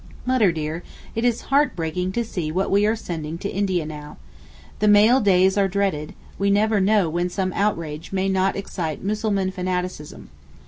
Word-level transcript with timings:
Mutter 0.25 0.51
dear, 0.51 0.81
it 1.13 1.23
is 1.23 1.41
heart 1.53 1.75
breaking 1.75 2.11
to 2.13 2.25
see 2.25 2.51
what 2.51 2.71
we 2.71 2.87
are 2.87 2.95
sending 2.95 3.37
to 3.37 3.47
India 3.47 3.85
now. 3.85 4.17
The 4.79 4.87
mail 4.87 5.19
days 5.21 5.59
are 5.59 5.67
dreaded, 5.67 6.15
we 6.39 6.49
never 6.49 6.79
know 6.81 7.07
when 7.07 7.29
some 7.29 7.53
outrage 7.53 8.11
may 8.11 8.27
not 8.27 8.55
excite 8.55 9.03
'Mussulman 9.05 9.51
fanaticism. 9.51 10.31